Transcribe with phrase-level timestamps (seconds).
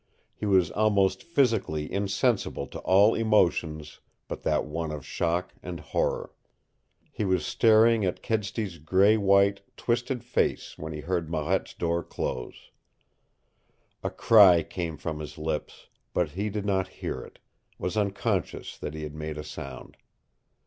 [0.33, 6.33] He was almost physically insensible to all emotions but that one of shock and horror.
[7.11, 12.71] He was staring at Kedsty's gray white, twisted face when he heard Marette's door close.
[14.03, 17.37] A cry came from his lips, but he did not hear it
[17.77, 19.97] was unconscious that he had made a sound.